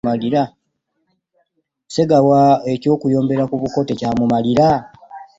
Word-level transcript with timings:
Ssegawa 1.87 2.41
eky'okuyombera 2.73 3.43
ku 3.49 3.55
buko 3.61 3.79
tekyamumalira? 3.87 4.67